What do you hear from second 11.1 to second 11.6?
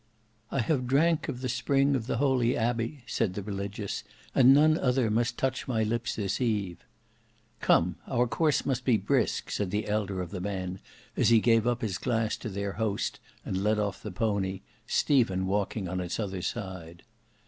as he